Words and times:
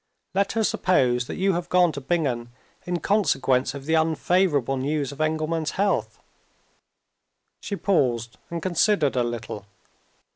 Let 0.33 0.53
her 0.53 0.63
suppose 0.63 1.27
that 1.27 1.35
you 1.35 1.53
have 1.53 1.69
gone 1.69 1.91
to 1.91 2.01
Bingen 2.01 2.49
in 2.87 3.01
consequence 3.01 3.75
of 3.75 3.85
the 3.85 3.95
unfavorable 3.95 4.75
news 4.75 5.11
of 5.11 5.21
Engelman's 5.21 5.73
health." 5.77 6.17
She 7.61 7.75
paused, 7.75 8.39
and 8.49 8.63
considered 8.63 9.15
a 9.15 9.21
little. 9.23 9.67